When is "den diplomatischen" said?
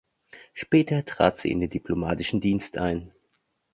1.59-2.41